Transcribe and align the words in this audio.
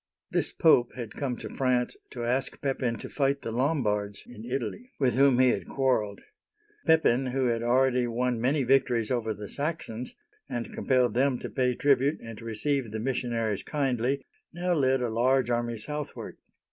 This 0.31 0.51
Pope 0.51 0.93
had 0.95 1.13
come 1.13 1.37
to 1.37 1.49
France 1.55 1.95
to 2.09 2.23
ask 2.23 2.59
Pepin 2.59 2.97
to 2.97 3.07
fight 3.07 3.43
the 3.43 3.51
Lom'bards 3.51 4.23
in 4.25 4.43
Italy, 4.45 4.89
with 4.99 5.13
whom 5.13 5.37
he 5.37 5.49
had 5.49 5.67
quarreled. 5.67 6.21
Pepin, 6.87 7.27
who 7.27 7.45
had 7.45 7.61
already 7.61 8.07
won 8.07 8.41
many 8.41 8.63
victories 8.63 9.11
over 9.11 9.31
the 9.35 9.47
Saxons, 9.47 10.15
and 10.49 10.73
compelled 10.73 11.13
them 11.13 11.37
to 11.37 11.51
pay 11.51 11.75
tribute 11.75 12.19
and 12.19 12.39
to 12.39 12.45
receive 12.45 12.89
the 12.89 12.99
mis 12.99 13.21
sionaries 13.21 13.63
kindly, 13.63 14.25
now 14.51 14.73
led 14.73 15.01
a 15.03 15.09
large 15.11 15.51
army 15.51 15.77
southward. 15.77 16.37